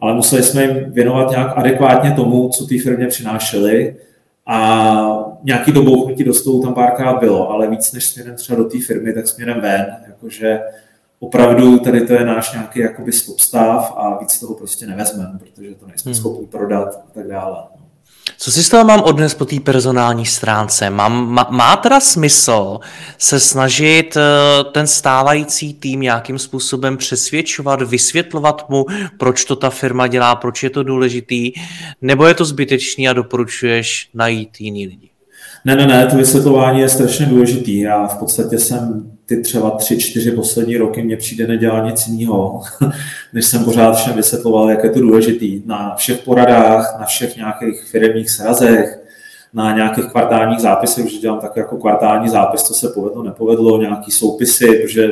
ale 0.00 0.14
museli 0.14 0.42
jsme 0.42 0.62
jim 0.62 0.92
věnovat 0.92 1.30
nějak 1.30 1.52
adekvátně 1.56 2.12
tomu, 2.12 2.48
co 2.48 2.66
ty 2.66 2.78
firmě 2.78 3.06
přinášely 3.06 3.96
a 4.46 5.34
nějaký 5.42 5.72
dobouchnutí 5.72 6.24
do 6.24 6.34
stolu 6.34 6.62
tam 6.62 6.74
párkrát 6.74 7.20
bylo, 7.20 7.50
ale 7.50 7.70
víc 7.70 7.92
než 7.92 8.08
směrem 8.08 8.36
třeba 8.36 8.58
do 8.58 8.64
té 8.64 8.78
firmy, 8.86 9.12
tak 9.12 9.28
směrem 9.28 9.60
ven, 9.60 9.96
jakože 10.06 10.60
opravdu 11.18 11.78
tady 11.78 12.06
to 12.06 12.12
je 12.12 12.24
náš 12.24 12.52
nějaký 12.52 12.80
jakoby 12.80 13.12
stav 13.12 13.94
a 13.96 14.18
víc 14.18 14.40
toho 14.40 14.54
prostě 14.54 14.86
nevezmeme, 14.86 15.38
protože 15.38 15.74
to 15.74 15.86
nejsme 15.86 16.12
hmm. 16.12 16.20
schopni 16.20 16.46
prodat 16.46 16.88
a 16.88 17.14
tak 17.14 17.28
dále. 17.28 17.75
Co 18.38 18.52
si 18.52 18.62
z 18.62 18.68
toho 18.68 18.84
mám 18.84 19.02
odnes 19.02 19.34
po 19.34 19.44
té 19.44 19.60
personální 19.60 20.26
stránce? 20.26 20.90
Mám, 20.90 21.28
má, 21.28 21.46
má 21.50 21.76
teda 21.76 22.00
smysl 22.00 22.78
se 23.18 23.40
snažit 23.40 24.16
eh, 24.16 24.64
ten 24.64 24.86
stávající 24.86 25.74
tým 25.74 26.00
nějakým 26.00 26.38
způsobem 26.38 26.96
přesvědčovat, 26.96 27.82
vysvětlovat 27.82 28.68
mu, 28.68 28.86
proč 29.18 29.44
to 29.44 29.56
ta 29.56 29.70
firma 29.70 30.06
dělá, 30.06 30.36
proč 30.36 30.62
je 30.62 30.70
to 30.70 30.82
důležitý, 30.82 31.52
nebo 32.02 32.26
je 32.26 32.34
to 32.34 32.44
zbytečný 32.44 33.08
a 33.08 33.12
doporučuješ 33.12 34.08
najít 34.14 34.60
jiný 34.60 34.86
lidi? 34.86 35.15
Ne, 35.66 35.76
ne, 35.76 35.86
ne, 35.86 36.06
to 36.06 36.16
vysvětlování 36.16 36.80
je 36.80 36.88
strašně 36.88 37.26
důležitý. 37.26 37.80
Já 37.80 38.06
v 38.06 38.18
podstatě 38.18 38.58
jsem 38.58 39.12
ty 39.26 39.40
třeba 39.42 39.70
tři, 39.70 39.98
čtyři 39.98 40.30
poslední 40.30 40.76
roky 40.76 41.02
mě 41.02 41.16
přijde 41.16 41.46
nedělal 41.46 41.86
nic 41.86 42.06
jiného, 42.06 42.62
než 43.32 43.46
jsem 43.46 43.64
pořád 43.64 43.92
všem 43.96 44.12
vysvětloval, 44.12 44.70
jak 44.70 44.84
je 44.84 44.90
to 44.90 45.00
důležitý. 45.00 45.62
Na 45.66 45.94
všech 45.94 46.18
poradách, 46.18 46.96
na 47.00 47.06
všech 47.06 47.36
nějakých 47.36 47.82
firmních 47.84 48.30
srazech, 48.30 48.98
na 49.54 49.76
nějakých 49.76 50.04
kvartálních 50.04 50.60
zápisech, 50.60 51.04
už 51.04 51.18
dělám 51.18 51.40
tak 51.40 51.56
jako 51.56 51.76
kvartální 51.76 52.28
zápis, 52.28 52.62
co 52.62 52.74
se 52.74 52.88
povedlo, 52.88 53.22
nepovedlo, 53.22 53.80
nějaký 53.80 54.10
soupisy, 54.10 54.66
protože 54.66 55.08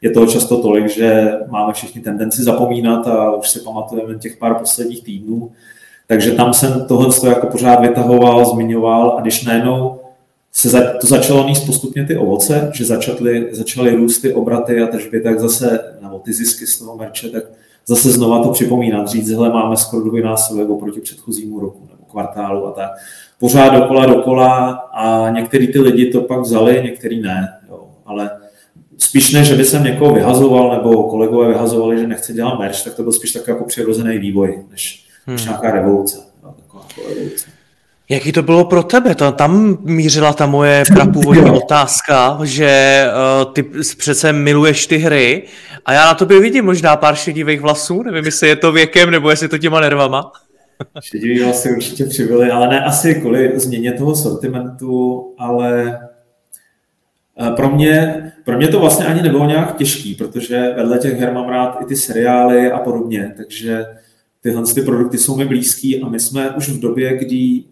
je 0.00 0.10
toho 0.10 0.26
často 0.26 0.62
tolik, 0.62 0.88
že 0.88 1.32
máme 1.48 1.72
všichni 1.72 2.00
tendenci 2.00 2.42
zapomínat 2.42 3.06
a 3.06 3.34
už 3.34 3.48
si 3.48 3.60
pamatujeme 3.60 4.18
těch 4.18 4.36
pár 4.36 4.54
posledních 4.54 5.04
týdnů. 5.04 5.50
Takže 6.10 6.32
tam 6.32 6.54
jsem 6.54 6.84
tohle 6.88 7.14
jako 7.28 7.46
pořád 7.46 7.80
vytahoval, 7.80 8.44
zmiňoval 8.44 9.14
a 9.18 9.20
když 9.20 9.44
najednou 9.44 10.00
se 10.52 10.68
za, 10.68 10.80
to 11.00 11.06
začalo 11.06 11.48
níst 11.48 11.66
postupně 11.66 12.04
ty 12.04 12.16
ovoce, 12.16 12.70
že 12.74 12.84
začaly, 12.84 13.48
začaly 13.50 13.94
růst 13.94 14.20
ty 14.20 14.34
obraty 14.34 14.80
a 14.80 14.86
tržby, 14.86 15.20
tak 15.20 15.40
zase, 15.40 15.80
nebo 16.02 16.18
ty 16.18 16.32
zisky 16.32 16.66
z 16.66 16.78
toho 16.78 16.96
merče, 16.96 17.28
tak 17.28 17.44
zase 17.86 18.10
znova 18.10 18.42
to 18.42 18.50
připomínat, 18.50 19.08
říct, 19.08 19.30
hele, 19.30 19.48
máme 19.48 19.76
skoro 19.76 20.04
dvojnásobek 20.04 20.68
oproti 20.68 21.00
předchozímu 21.00 21.60
roku 21.60 21.88
nebo 21.90 22.04
kvartálu 22.10 22.66
a 22.66 22.70
tak. 22.72 22.90
Pořád 23.40 23.68
dokola, 23.68 24.06
dokola 24.06 24.70
a 24.92 25.30
některý 25.30 25.72
ty 25.72 25.80
lidi 25.80 26.06
to 26.06 26.20
pak 26.20 26.40
vzali, 26.40 26.80
některý 26.84 27.20
ne. 27.22 27.58
Jo. 27.68 27.88
ale 28.06 28.30
spíš 28.98 29.32
ne, 29.32 29.44
že 29.44 29.54
by 29.54 29.64
jsem 29.64 29.84
někoho 29.84 30.14
vyhazoval, 30.14 30.76
nebo 30.76 31.10
kolegové 31.10 31.48
vyhazovali, 31.48 31.98
že 31.98 32.06
nechce 32.06 32.32
dělat 32.32 32.58
merch, 32.58 32.84
tak 32.84 32.94
to 32.94 33.02
byl 33.02 33.12
spíš 33.12 33.32
takový 33.32 33.52
jako 33.52 33.64
přirozený 33.64 34.18
vývoj, 34.18 34.64
než, 34.70 35.07
hmm. 35.28 35.36
nějaká 35.36 35.70
revoluce. 35.70 36.18
No, 36.42 36.52
taková 36.52 36.84
jako 36.88 37.08
revoluce. 37.08 37.46
Jaký 38.10 38.32
to 38.32 38.42
bylo 38.42 38.64
pro 38.64 38.82
tebe? 38.82 39.14
To, 39.14 39.32
tam 39.32 39.78
mířila 39.80 40.32
ta 40.32 40.46
moje 40.46 40.84
prapůvodní 40.94 41.50
otázka, 41.50 42.38
že 42.44 43.04
uh, 43.44 43.52
ty 43.52 43.62
přece 43.98 44.32
miluješ 44.32 44.86
ty 44.86 44.96
hry 44.96 45.42
a 45.84 45.92
já 45.92 46.06
na 46.06 46.14
tobě 46.14 46.40
vidím 46.40 46.64
možná 46.64 46.96
pár 46.96 47.14
šedivých 47.14 47.60
vlasů, 47.60 48.02
nevím, 48.02 48.24
jestli 48.24 48.48
je 48.48 48.56
to 48.56 48.72
věkem 48.72 49.10
nebo 49.10 49.30
jestli 49.30 49.48
to 49.48 49.58
těma 49.58 49.80
nervama. 49.80 50.32
Šedivý 51.00 51.40
vlasy 51.40 51.70
určitě 51.70 52.04
přibyly, 52.04 52.50
ale 52.50 52.68
ne 52.68 52.84
asi 52.84 53.14
kvůli 53.14 53.52
změně 53.60 53.92
toho 53.92 54.16
sortimentu, 54.16 55.24
ale 55.38 56.00
uh, 57.40 57.56
pro 57.56 57.70
mě, 57.70 58.22
pro 58.44 58.56
mě 58.56 58.68
to 58.68 58.80
vlastně 58.80 59.06
ani 59.06 59.22
nebylo 59.22 59.46
nějak 59.46 59.76
těžký, 59.76 60.14
protože 60.14 60.72
vedle 60.76 60.98
těch 60.98 61.20
her 61.20 61.32
mám 61.32 61.48
rád 61.48 61.78
i 61.82 61.84
ty 61.84 61.96
seriály 61.96 62.70
a 62.70 62.78
podobně, 62.78 63.34
takže 63.36 63.84
tyhle 64.42 64.62
ty 64.74 64.82
produkty 64.82 65.18
jsou 65.18 65.36
mi 65.36 65.44
blízký 65.44 66.02
a 66.02 66.08
my 66.08 66.20
jsme 66.20 66.50
už 66.50 66.68
v 66.68 66.80
době, 66.80 67.18
kdy 67.18 67.64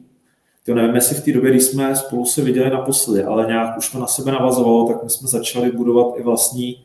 to 0.66 0.75
nevím, 0.75 0.94
jestli 0.94 1.16
v 1.16 1.25
té 1.25 1.32
době, 1.32 1.50
kdy 1.50 1.61
jsme 1.61 1.96
spolu 1.96 2.26
se 2.26 2.42
viděli 2.42 2.70
naposledy, 2.70 3.25
ale 3.25 3.46
nějak 3.46 3.78
už 3.78 3.92
to 3.92 3.99
na 3.99 4.06
sebe 4.06 4.32
navazovalo, 4.32 4.88
tak 4.88 5.04
my 5.04 5.11
jsme 5.11 5.28
začali 5.28 5.73
budovat 5.73 6.14
i 6.16 6.23
vlastní, 6.23 6.85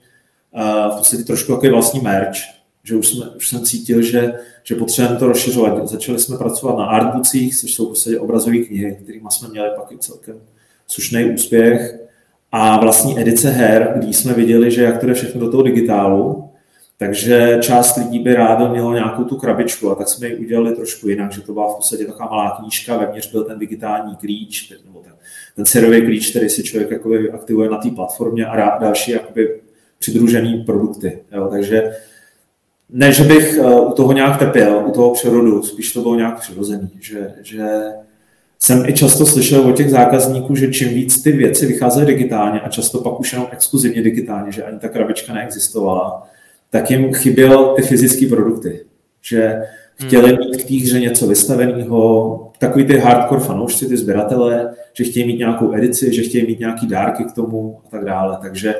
uh, 0.55 0.93
v 0.93 0.97
podstatě 0.97 1.23
trošku 1.23 1.51
jako 1.51 1.69
vlastní 1.69 1.99
merch, 1.99 2.37
že 2.83 2.95
už, 2.95 3.07
jsme, 3.07 3.29
už 3.29 3.47
jsem 3.47 3.65
cítil, 3.65 4.01
že, 4.01 4.33
že 4.63 4.75
potřebujeme 4.75 5.19
to 5.19 5.27
rozšiřovat. 5.27 5.87
Začali 5.87 6.19
jsme 6.19 6.37
pracovat 6.37 6.77
na 6.77 6.85
artbookcích, 6.85 7.57
což 7.57 7.73
jsou 7.73 7.85
v 7.85 7.89
podstatě 7.89 8.19
obrazové 8.19 8.57
knihy, 8.57 8.97
kterými 9.03 9.27
jsme 9.29 9.49
měli 9.49 9.69
pak 9.75 9.91
i 9.91 9.97
celkem 9.97 10.35
slušný 10.87 11.33
úspěch 11.33 11.99
a 12.51 12.79
vlastní 12.79 13.19
edice 13.19 13.49
her, 13.49 13.93
kdy 13.95 14.13
jsme 14.13 14.33
viděli, 14.33 14.71
že 14.71 14.83
jak 14.83 14.97
to 14.97 15.05
jde 15.05 15.13
všechno 15.13 15.41
do 15.41 15.51
toho 15.51 15.63
digitálu, 15.63 16.50
takže 17.01 17.57
část 17.61 17.97
lidí 17.97 18.19
by 18.19 18.33
ráda 18.33 18.67
měla 18.67 18.93
nějakou 18.93 19.23
tu 19.23 19.35
krabičku 19.35 19.91
a 19.91 19.95
tak 19.95 20.09
jsme 20.09 20.27
ji 20.27 20.35
udělali 20.35 20.75
trošku 20.75 21.07
jinak, 21.09 21.31
že 21.31 21.41
to 21.41 21.53
byla 21.53 21.73
v 21.73 21.75
podstatě 21.75 22.05
taková 22.05 22.29
malá 22.29 22.57
knížka, 22.59 22.97
vevnitř 22.97 23.31
byl 23.31 23.43
ten 23.43 23.59
digitální 23.59 24.15
klíč, 24.15 24.73
nebo 24.85 24.99
ten, 24.99 25.13
ten 25.55 25.65
serový 25.65 26.01
klíč, 26.01 26.29
který 26.29 26.49
si 26.49 26.63
člověk 26.63 26.91
jakoby 26.91 27.31
aktivuje 27.31 27.69
na 27.69 27.77
té 27.77 27.89
platformě 27.89 28.45
a 28.45 28.79
další 28.79 29.11
jakoby 29.11 29.61
přidružený 29.99 30.63
produkty. 30.63 31.19
Jo. 31.31 31.47
Takže 31.51 31.91
ne, 32.89 33.11
že 33.11 33.23
bych 33.23 33.57
eh, 33.57 33.79
u 33.79 33.91
toho 33.91 34.13
nějak 34.13 34.39
trpěl, 34.39 34.83
u 34.87 34.91
toho 34.91 35.13
přerodu, 35.13 35.63
spíš 35.63 35.93
to 35.93 36.01
bylo 36.01 36.15
nějak 36.15 36.39
přirozený, 36.39 36.89
že, 36.99 37.33
že 37.43 37.65
jsem 38.59 38.85
i 38.85 38.93
často 38.93 39.25
slyšel 39.25 39.61
od 39.61 39.77
těch 39.77 39.91
zákazníků, 39.91 40.55
že 40.55 40.73
čím 40.73 40.89
víc 40.89 41.23
ty 41.23 41.31
věci 41.31 41.65
vycházejí 41.65 42.05
digitálně 42.05 42.59
a 42.59 42.69
často 42.69 43.01
pak 43.01 43.19
už 43.19 43.33
jenom 43.33 43.47
exkluzivně 43.51 44.01
digitálně, 44.01 44.51
že 44.51 44.63
ani 44.63 44.79
ta 44.79 44.89
krabička 44.89 45.33
neexistovala, 45.33 46.27
tak 46.71 46.91
jim 46.91 47.13
chyběl 47.13 47.73
ty 47.75 47.81
fyzické 47.81 48.25
produkty. 48.25 48.85
Že 49.21 49.61
chtěli 50.05 50.29
hmm. 50.29 50.39
mít 50.39 50.63
k 50.63 50.67
té 50.67 50.75
hře 50.75 50.99
něco 50.99 51.27
vystaveného, 51.27 52.51
takový 52.59 52.85
ty 52.85 52.97
hardcore 52.97 53.41
fanoušci, 53.41 53.87
ty 53.87 53.97
sběratele, 53.97 54.73
že 54.93 55.03
chtějí 55.03 55.27
mít 55.27 55.37
nějakou 55.37 55.73
edici, 55.73 56.13
že 56.13 56.21
chtějí 56.21 56.47
mít 56.47 56.59
nějaký 56.59 56.87
dárky 56.87 57.23
k 57.23 57.31
tomu 57.31 57.79
a 57.85 57.89
tak 57.89 58.05
dále. 58.05 58.37
Takže 58.41 58.75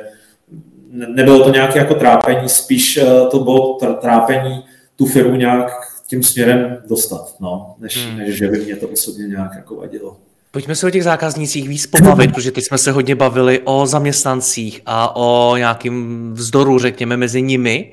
nebylo 0.92 1.44
to 1.44 1.50
nějaké 1.50 1.78
jako 1.78 1.94
trápení, 1.94 2.48
spíš 2.48 2.96
eh, 2.96 3.06
to 3.30 3.38
bylo 3.38 3.78
trápení 4.00 4.64
tu 4.96 5.06
firmu 5.06 5.36
nějak 5.36 5.70
tím 6.06 6.22
směrem 6.22 6.78
dostat, 6.88 7.34
no, 7.40 7.74
než, 7.78 8.06
hmm. 8.06 8.18
než 8.18 8.34
že 8.34 8.48
by 8.48 8.58
mě 8.58 8.76
to 8.76 8.88
osobně 8.88 9.26
nějak 9.26 9.50
jako 9.56 9.76
vadilo. 9.76 10.16
Pojďme 10.52 10.74
se 10.74 10.86
o 10.86 10.90
těch 10.90 11.04
zákaznících 11.04 11.68
víc 11.68 11.86
pobavit, 11.86 12.32
protože 12.32 12.50
teď 12.50 12.64
jsme 12.64 12.78
se 12.78 12.92
hodně 12.92 13.14
bavili 13.14 13.60
o 13.64 13.86
zaměstnancích 13.86 14.80
a 14.86 15.16
o 15.16 15.56
nějakým 15.56 16.30
vzdoru, 16.34 16.78
řekněme, 16.78 17.16
mezi 17.16 17.42
nimi. 17.42 17.92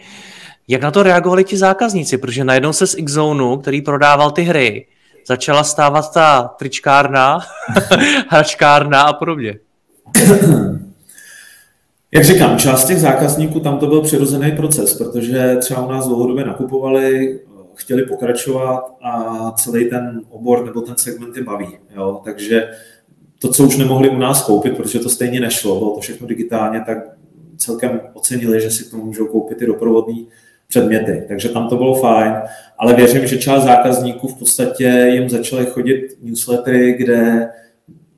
Jak 0.68 0.82
na 0.82 0.92
to 0.92 1.04
reagovali 1.04 1.44
ti 1.44 1.58
zákazníci? 1.58 2.18
Protože 2.18 2.44
najednou 2.44 2.74
se 2.74 2.88
z 2.88 2.96
x 2.98 3.18
který 3.62 3.82
prodával 3.82 4.32
ty 4.32 4.42
hry, 4.42 4.86
začala 5.28 5.64
stávat 5.64 6.14
ta 6.14 6.56
tričkárna, 6.60 7.40
hračkárna 8.30 9.02
a 9.02 9.14
podobně. 9.14 9.60
Jak 12.12 12.26
říkám, 12.26 12.58
část 12.58 12.86
těch 12.86 13.00
zákazníků 13.00 13.60
tam 13.60 13.78
to 13.78 13.88
byl 13.88 14.02
přirozený 14.02 14.52
proces, 14.52 14.94
protože 14.94 15.58
třeba 15.60 15.86
u 15.86 15.92
nás 15.92 16.08
dlouhodobě 16.08 16.46
nakupovali 16.46 17.40
chtěli 17.80 18.06
pokračovat 18.06 18.96
a 19.02 19.52
celý 19.52 19.90
ten 19.90 20.22
obor 20.30 20.66
nebo 20.66 20.82
ten 20.82 20.96
segment 20.98 21.38
je 21.38 21.44
baví. 21.44 21.78
Jo? 21.96 22.22
Takže 22.26 22.70
to, 23.42 23.48
co 23.54 23.64
už 23.64 23.78
nemohli 23.78 24.10
u 24.10 24.18
nás 24.18 24.44
koupit, 24.44 24.78
protože 24.78 25.00
to 25.00 25.10
stejně 25.10 25.40
nešlo, 25.40 25.80
bylo 25.80 25.96
to 25.96 26.00
všechno 26.00 26.28
digitálně, 26.28 26.82
tak 26.86 26.98
celkem 27.58 28.02
ocenili, 28.14 28.62
že 28.62 28.72
si 28.72 28.84
k 28.84 28.92
tomu 28.92 29.06
můžou 29.06 29.28
koupit 29.28 29.62
i 29.62 29.66
doprovodné 29.66 30.16
předměty. 30.68 31.26
Takže 31.28 31.50
tam 31.50 31.70
to 31.70 31.78
bylo 31.78 31.96
fajn, 31.96 32.34
ale 32.78 32.94
věřím, 32.94 33.28
že 33.28 33.38
část 33.38 33.64
zákazníků 33.64 34.28
v 34.28 34.40
podstatě 34.40 35.10
jim 35.14 35.30
začaly 35.30 35.66
chodit 35.66 36.18
newslettery, 36.22 36.94
kde 36.94 37.50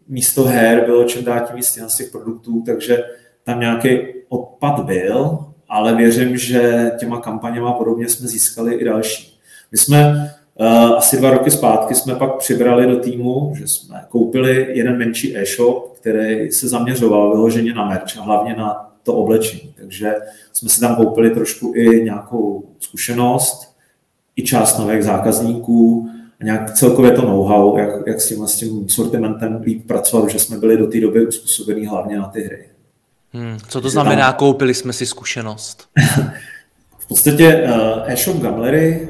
místo 0.08 0.43
her 0.43 0.86
bylo 0.86 1.04
čím 1.04 1.26
dál 1.26 1.39
tím 1.47 1.56
víc 1.56 1.80
z 1.88 1.97
těch 1.97 2.12
produktů, 2.12 2.63
takže 2.65 3.04
tam 3.43 3.60
nějaký 3.60 4.00
odpad 4.30 4.86
byl, 4.86 5.39
ale 5.69 5.95
věřím, 5.95 6.38
že 6.38 6.91
těma 7.00 7.21
kampaněma 7.21 7.74
podobně 7.74 8.10
jsme 8.10 8.28
získali 8.28 8.76
i 8.76 8.86
další. 8.86 9.40
My 9.72 9.78
jsme 9.78 10.32
uh, 10.56 10.68
asi 10.98 11.18
dva 11.18 11.30
roky 11.30 11.52
zpátky 11.52 11.96
jsme 11.96 12.16
pak 12.16 12.38
přibrali 12.38 12.88
do 12.88 12.96
týmu, 12.96 13.54
že 13.56 13.68
jsme 13.68 14.06
koupili 14.10 14.68
jeden 14.78 14.98
menší 14.98 15.38
e-shop, 15.38 15.98
který 16.00 16.52
se 16.52 16.68
zaměřoval 16.68 17.32
vyloženě 17.32 17.74
na 17.74 17.86
merch 17.86 18.18
a 18.18 18.22
hlavně 18.22 18.56
na 18.56 18.92
to 19.04 19.14
oblečení. 19.14 19.74
Takže 19.78 20.16
jsme 20.54 20.70
si 20.70 20.80
tam 20.80 20.96
koupili 20.96 21.30
trošku 21.30 21.74
i 21.76 22.04
nějakou 22.04 22.64
zkušenost, 22.80 23.76
i 24.36 24.44
část 24.44 24.78
nových 24.78 25.04
zákazníků 25.04 26.10
a 26.42 26.44
nějak 26.44 26.74
celkově 26.74 27.12
to 27.12 27.22
know-how, 27.22 27.78
jak, 27.78 27.90
jak 28.08 28.22
s, 28.22 28.28
tím, 28.28 28.48
s 28.48 28.56
tím 28.56 28.90
sortimentem 28.90 29.62
líp 29.62 29.88
pracovat, 29.88 30.30
že 30.30 30.40
jsme 30.40 30.58
byli 30.58 30.78
do 30.78 30.88
té 30.88 31.02
doby 31.02 31.28
uspůsobení 31.28 31.86
hlavně 31.86 32.18
na 32.18 32.28
ty 32.28 32.44
hry. 32.44 32.68
Hmm, 33.34 33.58
co 33.68 33.82
to 33.82 33.90
znamená, 33.90 34.32
tam... 34.32 34.40
koupili 34.40 34.74
jsme 34.74 34.94
si 34.94 35.06
zkušenost? 35.06 35.88
v 37.00 37.08
podstatě 37.08 37.64
uh, 37.64 38.12
e-shop 38.12 38.38
Gamblery 38.38 39.10